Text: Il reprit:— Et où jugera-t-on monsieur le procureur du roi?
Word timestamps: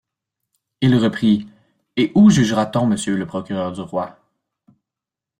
Il 0.81 0.95
reprit:— 0.97 1.47
Et 1.95 2.11
où 2.15 2.31
jugera-t-on 2.31 2.87
monsieur 2.87 3.15
le 3.15 3.27
procureur 3.27 3.71
du 3.71 3.81
roi? 3.81 4.17